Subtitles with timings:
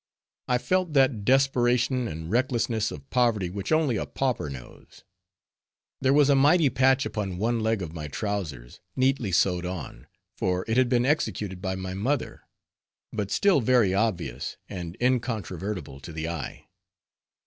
[0.47, 5.03] I felt that desperation and recklessness of poverty which only a pauper knows.
[6.01, 10.65] There was a mighty patch upon one leg of my trowsers, neatly sewed on, for
[10.67, 12.41] it had been executed by my mother,
[13.13, 16.65] but still very obvious and incontrovertible to the eye.